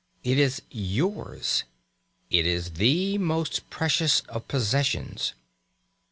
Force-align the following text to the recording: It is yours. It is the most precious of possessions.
It 0.23 0.39
is 0.39 0.63
yours. 0.71 1.63
It 2.31 2.47
is 2.47 2.71
the 2.71 3.19
most 3.19 3.69
precious 3.69 4.21
of 4.21 4.47
possessions. 4.47 5.35